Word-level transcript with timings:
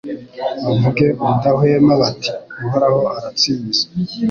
bavuge 0.65 1.07
ubudahwema 1.21 1.93
bati 2.01 2.29
Uhoraho 2.65 2.99
aratsinze 3.17 3.81